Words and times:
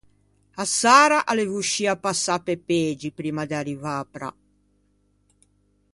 A 0.63 0.65
Sara 0.79 1.19
a 1.31 1.31
l'é 1.37 1.45
vosciua 1.51 1.93
passâ 2.05 2.35
pe 2.45 2.53
Pegi 2.67 3.09
primma 3.19 3.43
de 3.49 3.55
arrivâ 3.61 3.93
à 3.99 4.05
Pra. 4.13 4.29